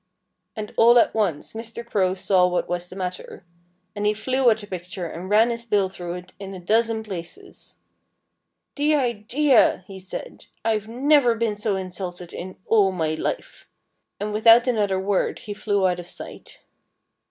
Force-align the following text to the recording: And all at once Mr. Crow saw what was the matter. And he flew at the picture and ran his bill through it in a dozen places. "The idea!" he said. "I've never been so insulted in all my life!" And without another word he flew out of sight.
And 0.55 0.73
all 0.77 0.97
at 0.97 1.13
once 1.13 1.53
Mr. 1.53 1.85
Crow 1.85 2.15
saw 2.15 2.47
what 2.47 2.67
was 2.67 2.89
the 2.89 2.95
matter. 2.95 3.43
And 3.95 4.07
he 4.07 4.15
flew 4.15 4.49
at 4.49 4.57
the 4.57 4.65
picture 4.65 5.05
and 5.05 5.29
ran 5.29 5.51
his 5.51 5.63
bill 5.63 5.89
through 5.89 6.15
it 6.15 6.33
in 6.39 6.55
a 6.55 6.59
dozen 6.59 7.03
places. 7.03 7.77
"The 8.77 8.95
idea!" 8.95 9.83
he 9.85 9.99
said. 9.99 10.47
"I've 10.65 10.87
never 10.87 11.35
been 11.35 11.55
so 11.55 11.75
insulted 11.75 12.33
in 12.33 12.55
all 12.65 12.91
my 12.91 13.13
life!" 13.13 13.67
And 14.19 14.33
without 14.33 14.65
another 14.65 14.99
word 14.99 15.37
he 15.37 15.53
flew 15.53 15.87
out 15.87 15.99
of 15.99 16.07
sight. 16.07 16.61